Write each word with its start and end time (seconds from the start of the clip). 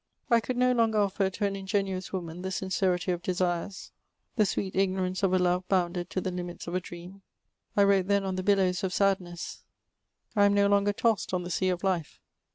I 0.31 0.39
could 0.39 0.57
no 0.57 0.71
longer 0.71 0.97
offer 0.97 1.29
to 1.29 1.45
an 1.45 1.55
ingenuous 1.55 2.11
woman 2.11 2.41
the 2.41 2.49
sincerity 2.49 3.11
of 3.11 3.21
desires, 3.21 3.91
the 4.35 4.47
sweet 4.47 4.75
ignorance 4.75 5.21
of 5.21 5.31
a 5.31 5.37
lore 5.37 5.63
botmded 5.69 6.09
to 6.09 6.19
the 6.21 6.31
limits 6.31 6.65
of 6.65 6.73
a 6.73 6.79
dream. 6.81 7.21
I 7.77 7.83
wrote 7.83 8.07
then 8.07 8.23
on 8.23 8.35
the 8.35 8.41
billows 8.41 8.83
of 8.83 8.93
sadhess; 8.93 9.61
I 10.35 10.45
am 10.45 10.55
no 10.55 10.65
longer 10.65 10.91
tossed 10.91 11.35
on 11.35 11.43
the 11.43 11.51
sea 11.51 11.69
of 11.69 11.83
life. 11.83 12.19